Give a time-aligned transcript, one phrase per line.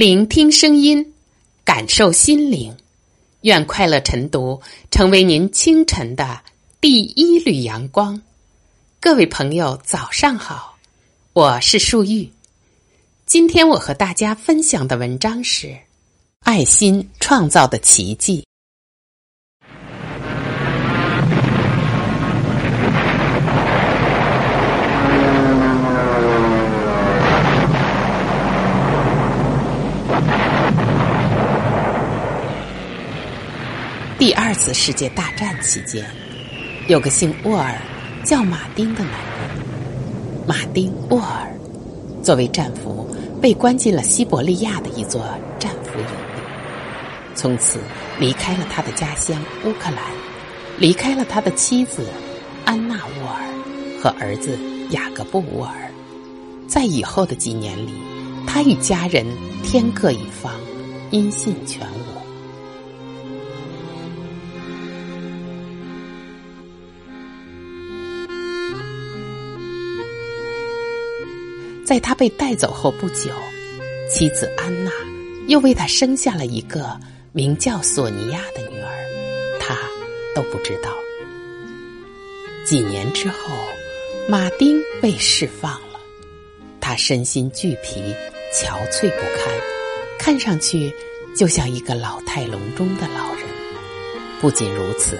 [0.00, 1.12] 聆听声音，
[1.62, 2.74] 感受心灵。
[3.42, 6.40] 愿快乐晨读成为您清晨的
[6.80, 8.22] 第一缕阳光。
[8.98, 10.78] 各位朋友，早上好，
[11.34, 12.30] 我是树玉。
[13.26, 15.66] 今天我和大家分享的文章是
[16.44, 18.38] 《爱心创造的奇迹》。
[34.18, 36.04] 第二世界大战期间，
[36.88, 37.76] 有个姓沃尔、
[38.24, 40.46] 叫马丁的男人。
[40.46, 41.52] 马丁·沃尔
[42.22, 43.06] 作为战俘，
[43.40, 45.22] 被关进了西伯利亚的一座
[45.58, 46.42] 战俘营里，
[47.34, 47.78] 从此
[48.18, 49.98] 离开了他的家乡乌克兰，
[50.78, 52.06] 离开了他的妻子
[52.64, 53.44] 安娜·沃尔
[54.02, 54.58] 和儿子
[54.90, 55.90] 雅各布·沃尔。
[56.66, 57.92] 在以后的几年里，
[58.46, 59.26] 他与家人
[59.62, 60.52] 天各一方，
[61.10, 62.09] 音信全无。
[71.90, 73.32] 在他被带走后不久，
[74.08, 74.92] 妻子安娜
[75.48, 76.96] 又为他生下了一个
[77.32, 79.76] 名叫索尼娅的女儿，他
[80.32, 80.92] 都不知道。
[82.64, 83.56] 几年之后，
[84.28, 85.98] 马丁被释放了，
[86.80, 88.00] 他身心俱疲，
[88.54, 89.52] 憔悴不堪，
[90.16, 90.94] 看上去
[91.36, 93.44] 就像一个老态龙钟的老人。
[94.40, 95.18] 不仅如此，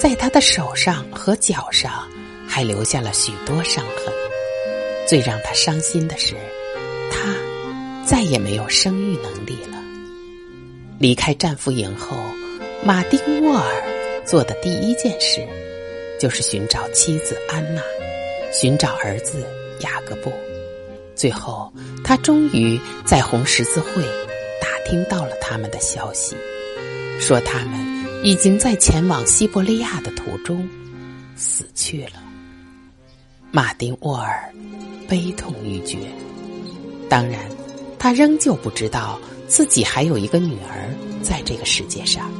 [0.00, 2.08] 在他的手上和脚上
[2.44, 4.12] 还留下了许多伤痕。
[5.08, 6.34] 最让他伤心的是，
[7.10, 7.34] 他
[8.04, 9.82] 再也没有生育能力了。
[10.98, 12.14] 离开战俘营后，
[12.84, 13.82] 马丁·沃尔
[14.26, 15.48] 做的第一件事，
[16.20, 17.80] 就是寻找妻子安娜，
[18.52, 19.42] 寻找儿子
[19.80, 20.30] 雅各布。
[21.16, 21.72] 最后，
[22.04, 24.02] 他终于在红十字会
[24.60, 26.36] 打听到了他们的消息，
[27.18, 27.80] 说他们
[28.22, 30.68] 已经在前往西伯利亚的途中
[31.34, 32.22] 死去了。
[33.50, 34.52] 马丁·沃尔。
[35.08, 35.98] 悲痛欲绝。
[37.08, 37.40] 当然，
[37.98, 42.30] 他仍旧不知道自己还有一个女儿在这个世界上。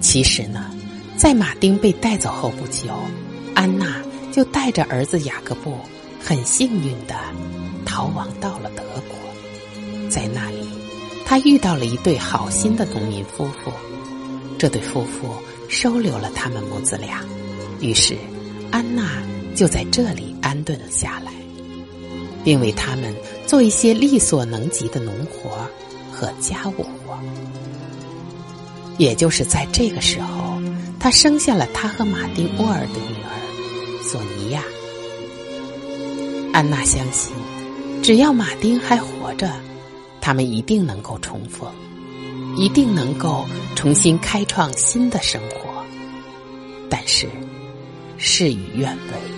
[0.00, 0.70] 其实呢，
[1.16, 2.92] 在马丁被带走后不久，
[3.54, 4.00] 安娜
[4.30, 5.78] 就带着儿子雅各布，
[6.20, 7.16] 很幸运的
[7.84, 9.16] 逃亡到了德国。
[10.10, 10.68] 在那里，
[11.24, 13.72] 他遇到了一对好心的农民夫妇。
[14.58, 15.34] 这对夫妇
[15.68, 17.24] 收留了他们母子俩，
[17.80, 18.16] 于是
[18.70, 19.22] 安娜
[19.54, 21.32] 就在这里安顿了下来。
[22.44, 23.14] 并为他们
[23.46, 25.66] 做一些力所能及的农活
[26.12, 27.18] 和家务活。
[28.98, 30.60] 也就是在这个时候，
[30.98, 34.62] 他生下了他和马丁·沃尔的女儿索尼娅。
[36.52, 37.32] 安娜相信，
[38.02, 39.52] 只要马丁还活着，
[40.20, 41.70] 他们一定能够重逢，
[42.56, 45.84] 一定能够重新开创新的生活。
[46.90, 47.28] 但是，
[48.16, 49.37] 事与愿违。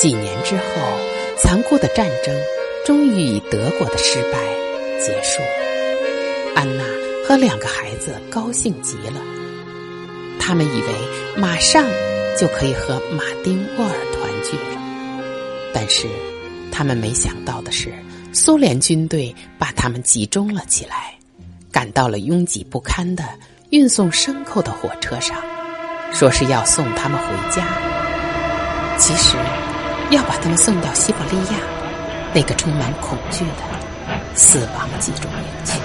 [0.00, 0.62] 几年之后，
[1.36, 2.34] 残酷的战争
[2.86, 4.38] 终于以德国的失败
[4.98, 5.42] 结束。
[6.56, 6.82] 安娜
[7.28, 9.20] 和两个孩子高兴极了，
[10.38, 10.88] 他们以为
[11.36, 11.84] 马上
[12.34, 14.80] 就可以和马丁·沃尔团聚了。
[15.74, 16.06] 但是，
[16.72, 17.92] 他们没想到的是，
[18.32, 21.12] 苏联军队把他们集中了起来，
[21.70, 23.22] 赶到了拥挤不堪的
[23.68, 25.36] 运送牲口的火车上，
[26.10, 27.66] 说是要送他们回家。
[28.96, 29.36] 其实。
[30.10, 31.56] 要把他们送到西伯利亚
[32.34, 33.62] 那个充满恐惧的
[34.34, 35.78] 死亡集中营去。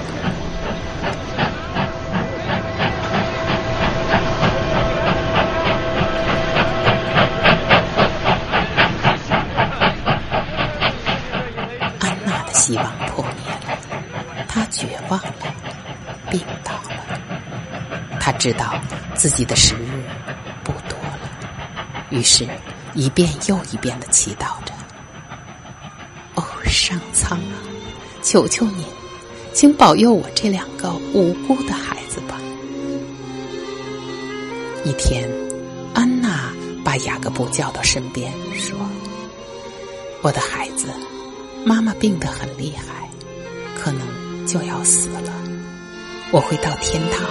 [11.99, 13.77] 安娜的希望破灭了，
[14.47, 15.29] 她绝望了，
[16.31, 18.19] 病倒了。
[18.19, 18.73] 她知道
[19.13, 20.03] 自己的时日
[20.63, 21.29] 不多了，
[22.09, 22.47] 于是。
[22.95, 24.73] 一遍又一遍的祈祷着
[26.35, 27.59] ：“哦，上苍啊，
[28.21, 28.85] 求求您，
[29.53, 32.39] 请保佑我这两个无辜的孩子吧！”
[34.85, 35.29] 一天，
[35.93, 36.53] 安娜
[36.85, 38.77] 把雅各布叫到身边，说
[40.23, 40.87] ：“我的孩子，
[41.65, 43.09] 妈妈病得很厉害，
[43.77, 45.21] 可能就要死了。
[46.31, 47.27] 我会到天堂，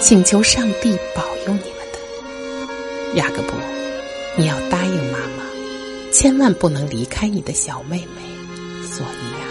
[0.00, 1.62] 请求上帝保佑你们
[1.92, 3.54] 的，雅各布。”
[4.36, 4.99] 你要答应，
[6.12, 8.22] 千万不能离开你的小妹妹
[8.82, 9.46] 索尼娅。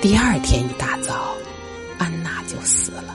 [0.00, 1.36] 第二天一大早，
[1.98, 3.14] 安娜就死了。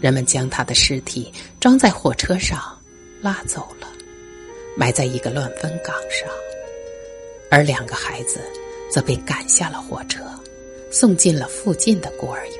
[0.00, 2.60] 人们将她的尸体装在火车上，
[3.22, 3.88] 拉走了，
[4.76, 6.28] 埋在一个乱坟岗上。
[7.50, 8.40] 而两个孩子
[8.92, 10.22] 则被赶下了火车，
[10.90, 12.58] 送进了附近的孤儿院。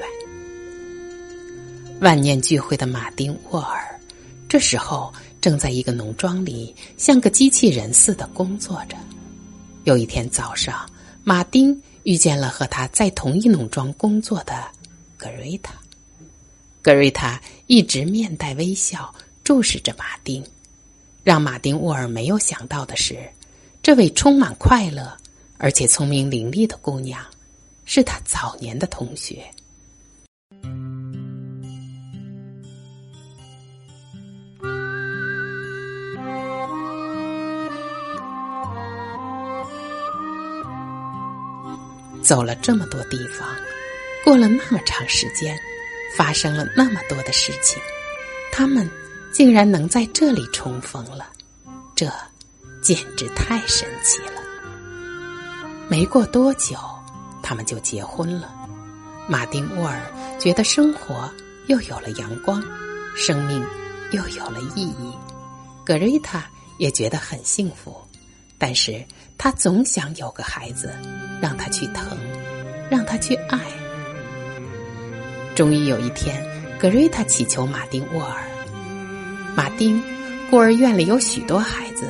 [2.01, 4.01] 万念俱灰的马丁沃尔，
[4.49, 5.13] 这时候
[5.47, 8.97] 正在一个农庄里像个机器人似的工作着。
[9.85, 10.85] 有一天早上，
[11.23, 14.67] 马丁遇见了和他在同一农庄工作的
[15.17, 15.73] 格瑞塔。
[16.83, 19.15] 格瑞塔一直面带微笑
[19.45, 20.45] 注视着马丁。
[21.23, 23.17] 让马丁沃尔没有想到的是，
[23.81, 25.17] 这位充满快乐
[25.59, 27.25] 而且聪明伶俐的姑娘，
[27.85, 29.49] 是他早年的同学。
[42.27, 43.57] 走了这么多地方，
[44.25, 45.57] 过了那么长时间，
[46.17, 47.81] 发生了那么多的事情，
[48.53, 48.91] 他们
[49.31, 51.29] 竟然能在这里重逢了，
[51.95, 52.13] 这
[52.83, 54.43] 简直太神奇了。
[55.89, 56.77] 没过多久，
[57.45, 58.53] 他们就结婚了。
[59.29, 60.03] 马丁沃尔
[60.37, 61.33] 觉得生活
[61.69, 62.61] 又有了阳光，
[63.15, 63.65] 生命
[64.11, 65.17] 又有了意义。
[65.85, 67.97] 格瑞塔也觉得很幸福。
[68.59, 69.05] 但是
[69.37, 70.91] 他总想有个孩子，
[71.41, 72.17] 让他去疼，
[72.91, 73.59] 让他去爱。
[75.55, 76.45] 终于有一天，
[76.79, 78.43] 格瑞塔祈求马丁沃尔
[79.57, 80.03] ：“马丁，
[80.51, 82.09] 孤儿院里有许多孩子，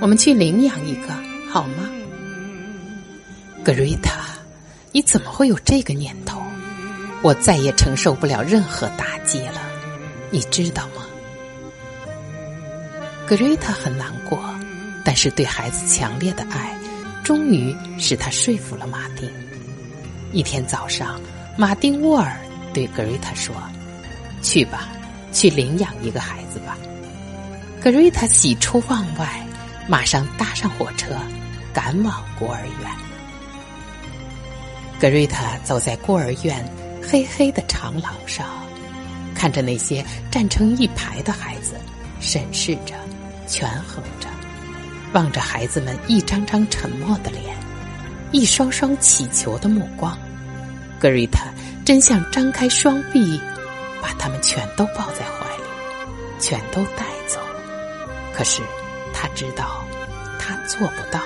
[0.00, 1.08] 我们去领养一个
[1.50, 1.90] 好吗？”
[3.64, 4.24] 格瑞塔，
[4.92, 6.42] 你怎么会有这个念头？
[7.22, 9.60] 我再也承受不了任何打击了，
[10.30, 11.06] 你知道吗？
[13.26, 14.38] 格瑞塔很难过。
[15.04, 16.76] 但是对孩子强烈的爱，
[17.26, 19.28] 终于使他说服了马丁。
[20.32, 21.20] 一天早上，
[21.58, 22.36] 马丁沃尔
[22.72, 23.52] 对格瑞塔说
[24.42, 24.86] ：“去吧，
[25.32, 26.78] 去领养一个孩子吧。”
[27.82, 29.44] 格瑞塔喜出望外，
[29.88, 31.16] 马上搭上火车，
[31.74, 32.90] 赶往孤儿院。
[35.00, 36.64] 格瑞塔走在孤儿院
[37.02, 38.46] 黑黑的长廊上，
[39.34, 41.74] 看着那些站成一排的孩子，
[42.20, 42.94] 审视着，
[43.48, 44.25] 权衡着。
[45.12, 47.56] 望着孩子们一张张沉默的脸，
[48.32, 50.18] 一双双乞求的目光，
[50.98, 51.46] 格瑞塔
[51.84, 53.40] 真想张开双臂，
[54.02, 55.62] 把他们全都抱在怀里，
[56.38, 57.40] 全都带走。
[58.34, 58.60] 可是
[59.14, 59.84] 他知道，
[60.38, 61.20] 他做不到。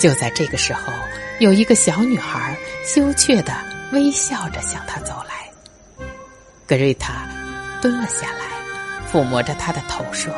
[0.00, 0.92] 就在这个时候，
[1.40, 3.52] 有一个小女孩羞怯的
[3.92, 5.34] 微笑着向他走来。
[6.66, 7.28] 格瑞塔
[7.82, 10.32] 蹲了下来，抚摸着他的头说。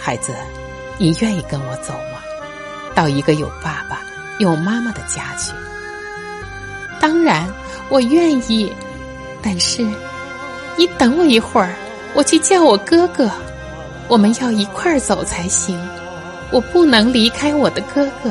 [0.00, 0.34] 孩子，
[0.96, 2.20] 你愿意跟我走吗？
[2.94, 4.00] 到一个有爸爸、
[4.38, 5.52] 有妈妈的家去。
[6.98, 7.46] 当然，
[7.88, 8.72] 我愿意。
[9.42, 9.82] 但是，
[10.76, 11.74] 你等我一会儿，
[12.14, 13.30] 我去叫我哥哥。
[14.08, 15.78] 我们要一块儿走才行。
[16.50, 18.30] 我不能离开我的哥哥。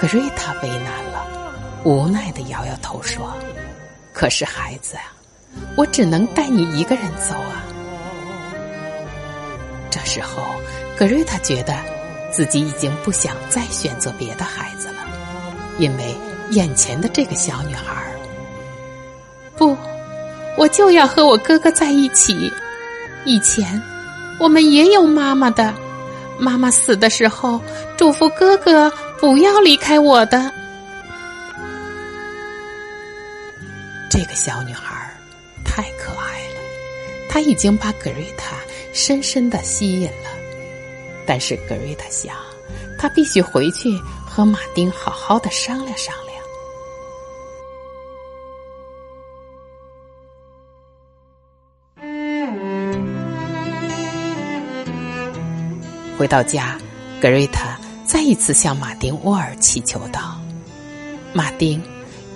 [0.00, 1.26] 格瑞塔为难了，
[1.84, 3.34] 无奈的摇摇头说
[4.12, 5.12] ：“可是孩子啊，
[5.76, 7.63] 我只能带你一个人走啊。”
[9.94, 10.56] 这时候，
[10.98, 11.72] 格瑞塔觉得
[12.32, 14.94] 自己已经不想再选择别的孩子了，
[15.78, 16.16] 因为
[16.50, 18.10] 眼前的这个小女孩儿，
[19.56, 19.76] 不，
[20.58, 22.52] 我就要和我哥哥在一起。
[23.24, 23.80] 以前
[24.40, 25.72] 我们也有妈妈的，
[26.40, 27.60] 妈妈死的时候
[27.96, 30.50] 嘱咐哥哥不要离开我的。
[34.10, 35.14] 这个小女孩儿
[35.64, 36.60] 太可爱了，
[37.28, 38.56] 她已经把格瑞塔。
[38.94, 40.30] 深深的吸引了，
[41.26, 42.32] 但是格瑞塔想，
[42.96, 43.90] 他必须回去
[44.24, 46.34] 和马丁好好的商量商量。
[56.16, 56.78] 回到家，
[57.20, 60.40] 格瑞塔再一次向马丁沃尔祈求道
[61.34, 61.82] ：“马丁，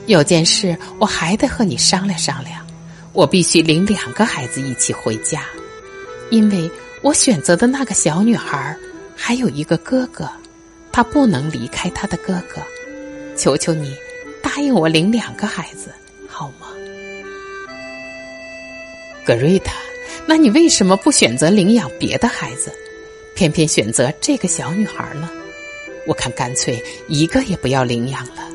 [0.06, 2.66] 有件事我还得和你商量商量，
[3.12, 5.44] 我必须领两个孩子一起回家。”
[6.30, 6.70] 因为
[7.02, 8.76] 我选择的那个小女孩
[9.16, 10.28] 还有一个哥哥，
[10.92, 12.61] 她不能离开她的哥哥。
[13.37, 13.97] 求求你，
[14.42, 15.90] 答应我领两个孩子，
[16.26, 16.66] 好吗？
[19.25, 19.75] 格瑞塔，
[20.26, 22.73] 那你为什么不选择领养别的孩子，
[23.35, 25.30] 偏偏选择这个小女孩呢？
[26.06, 28.49] 我看干脆一个也不要领养了。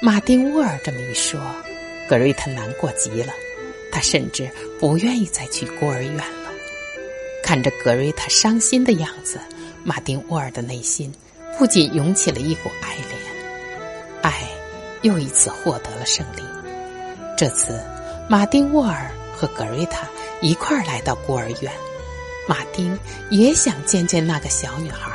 [0.00, 1.40] 马丁沃尔这么一说，
[2.08, 3.32] 格瑞塔难过极了。
[3.94, 6.50] 他甚至不愿意再去孤儿院了。
[7.44, 9.38] 看着格瑞塔伤心的样子，
[9.84, 11.14] 马丁沃尔的内心
[11.56, 14.50] 不仅涌起了一股爱怜，爱
[15.02, 16.42] 又一次获得了胜利。
[17.36, 17.80] 这次，
[18.28, 20.08] 马丁沃尔和格瑞塔
[20.40, 21.70] 一块儿来到孤儿院。
[22.48, 22.98] 马丁
[23.30, 25.12] 也想见见那个小女孩。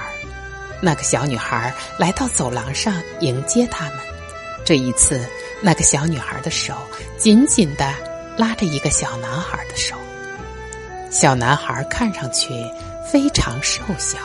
[0.82, 3.96] 那个小女孩来到走廊上迎接他们。
[4.64, 5.20] 这一次，
[5.62, 6.74] 那个小女孩的手
[7.18, 7.94] 紧紧的
[8.40, 9.98] 拉着一个小男孩的手。
[11.12, 12.54] 小男孩看上去
[13.06, 14.18] 非常瘦小，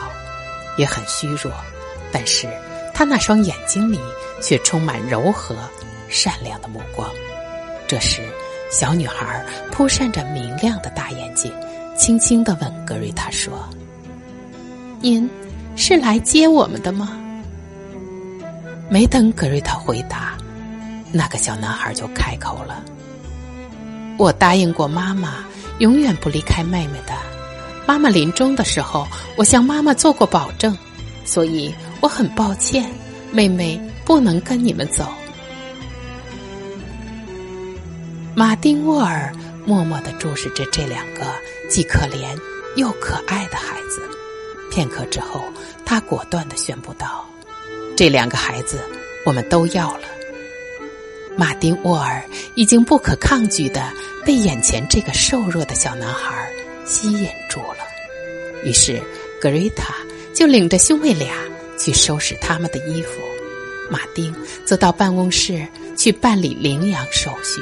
[0.77, 1.51] 也很虚弱，
[2.13, 2.47] 但是
[2.93, 3.99] 他那双眼睛里
[4.41, 5.53] 却充满柔和、
[6.07, 7.09] 善良的目光。
[7.87, 8.21] 这时，
[8.71, 11.51] 小女孩扑扇着明亮的大眼睛，
[11.97, 13.67] 轻轻的问格瑞塔说
[15.01, 15.29] ：“您
[15.75, 17.19] 是来接我们的吗？”
[18.87, 20.37] 没等格瑞塔回答，
[21.11, 22.81] 那个小男孩就开口了
[24.17, 25.45] ：“我答应过妈妈，
[25.79, 27.13] 永远不离开妹妹的。
[27.85, 30.77] 妈妈临终的时候，我向妈妈做过保证，
[31.25, 32.89] 所以我很抱歉，
[33.31, 35.07] 妹妹不能跟你们走。”
[38.35, 39.33] 马丁沃尔
[39.65, 41.21] 默默的注视着这两个
[41.69, 42.37] 既可怜
[42.75, 44.01] 又可爱的孩子，
[44.71, 45.41] 片刻之后，
[45.85, 47.25] 他果断的宣布道。
[47.95, 48.79] 这两个孩子，
[49.25, 50.07] 我们都要了。
[51.37, 52.23] 马丁沃尔
[52.55, 53.91] 已经不可抗拒的
[54.25, 56.49] 被眼前这个瘦弱的小男孩
[56.85, 57.77] 吸引住了，
[58.63, 59.01] 于是
[59.41, 59.93] 格瑞塔
[60.33, 61.35] 就领着兄妹俩
[61.77, 63.21] 去收拾他们的衣服，
[63.89, 64.33] 马丁
[64.65, 67.61] 则到办公室去办理领养手续。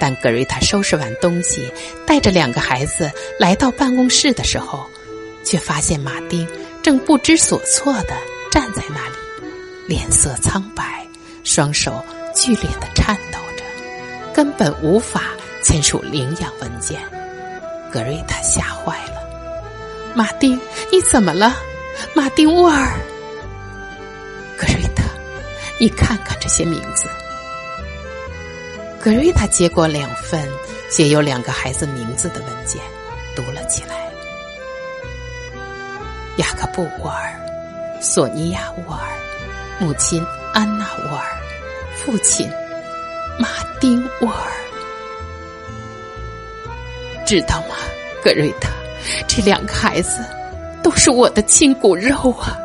[0.00, 1.70] 当格瑞塔收拾完东西，
[2.06, 4.84] 带着两个孩子来到办公室的时候，
[5.44, 6.46] 却发现马丁
[6.82, 8.14] 正不知所措的
[8.50, 9.14] 站在那里。
[9.86, 11.06] 脸色苍白，
[11.44, 13.64] 双手剧烈的颤抖着，
[14.32, 15.22] 根本无法
[15.62, 17.00] 签署领养文件。
[17.90, 19.22] 格瑞塔吓坏了
[20.14, 20.60] ：“马丁，
[20.90, 21.54] 你怎么了？
[22.14, 22.98] 马丁沃尔？”
[24.58, 25.04] 格瑞塔，
[25.78, 27.08] 你看看这些名字。
[29.00, 30.48] 格瑞塔接过两份
[30.90, 32.80] 写有两个孩子名字的文件，
[33.36, 34.08] 读了起来：
[36.38, 37.32] 雅各布·沃尔，
[38.00, 39.08] 索尼娅·沃尔。
[39.80, 41.26] 母亲安娜沃尔，
[41.96, 42.48] 父亲
[43.38, 43.48] 马
[43.80, 44.52] 丁沃尔，
[47.26, 47.74] 知道吗，
[48.22, 48.70] 格瑞塔？
[49.26, 50.24] 这两个孩子
[50.82, 52.58] 都是我的亲骨肉啊！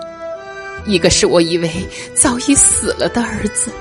[0.86, 1.70] 一个是我以为
[2.16, 3.72] 早已死了的儿子，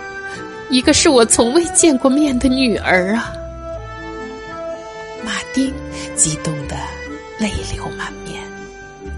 [0.71, 3.33] 一个是我从未见过面的女儿啊！
[5.25, 5.73] 马丁
[6.15, 6.77] 激动的
[7.39, 8.43] 泪流满面，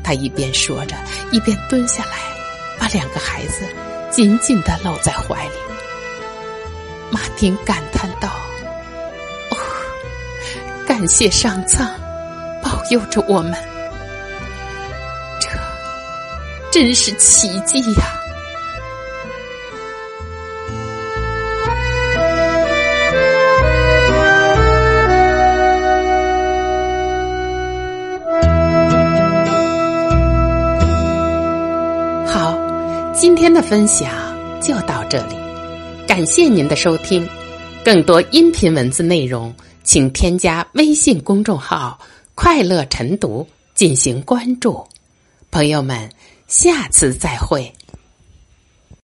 [0.03, 0.97] 他一边说着，
[1.31, 2.13] 一边蹲下来，
[2.79, 3.65] 把两个孩子。
[4.11, 5.55] 紧紧的搂在怀里，
[7.11, 8.29] 马丁感叹道
[9.51, 9.57] ：“哦，
[10.87, 11.89] 感谢上苍
[12.63, 13.53] 保佑着我们，
[15.41, 15.49] 这
[16.71, 18.03] 真是奇迹呀！”
[32.27, 32.57] 好
[33.13, 34.09] 今天的分享
[34.63, 35.37] 就到这里，
[36.11, 37.25] 感谢您的收听。
[37.85, 41.97] 更多音频文字内容，请添加微信公众号
[42.35, 44.85] “快乐晨读”进行关注。
[45.53, 46.11] 朋友们，
[46.49, 47.73] 下次再会。